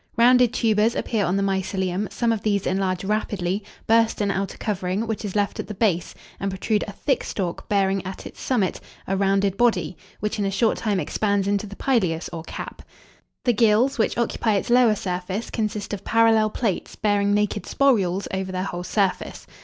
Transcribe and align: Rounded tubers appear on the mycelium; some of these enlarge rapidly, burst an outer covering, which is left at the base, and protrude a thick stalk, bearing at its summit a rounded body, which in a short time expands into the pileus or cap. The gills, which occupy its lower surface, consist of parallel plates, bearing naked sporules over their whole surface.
Rounded 0.17 0.51
tubers 0.51 0.95
appear 0.95 1.23
on 1.27 1.37
the 1.37 1.43
mycelium; 1.43 2.07
some 2.11 2.31
of 2.31 2.41
these 2.41 2.65
enlarge 2.65 3.03
rapidly, 3.03 3.63
burst 3.85 4.19
an 4.19 4.31
outer 4.31 4.57
covering, 4.57 5.05
which 5.05 5.23
is 5.23 5.35
left 5.35 5.59
at 5.59 5.67
the 5.67 5.75
base, 5.75 6.15
and 6.39 6.49
protrude 6.49 6.83
a 6.87 6.91
thick 6.91 7.23
stalk, 7.23 7.69
bearing 7.69 8.03
at 8.03 8.25
its 8.25 8.41
summit 8.41 8.81
a 9.05 9.15
rounded 9.15 9.57
body, 9.57 9.95
which 10.19 10.39
in 10.39 10.45
a 10.45 10.49
short 10.49 10.77
time 10.79 10.99
expands 10.99 11.47
into 11.47 11.67
the 11.67 11.75
pileus 11.75 12.29
or 12.33 12.41
cap. 12.45 12.81
The 13.45 13.53
gills, 13.53 13.99
which 13.99 14.17
occupy 14.17 14.55
its 14.55 14.71
lower 14.71 14.95
surface, 14.95 15.51
consist 15.51 15.93
of 15.93 16.03
parallel 16.03 16.49
plates, 16.49 16.95
bearing 16.95 17.35
naked 17.35 17.65
sporules 17.65 18.27
over 18.33 18.51
their 18.51 18.63
whole 18.63 18.83
surface. 18.83 19.45